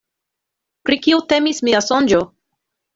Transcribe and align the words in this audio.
Pri 0.89 0.97
kio 1.05 1.21
temis 1.35 1.63
mia 1.69 1.85
sonĝo? 1.93 2.27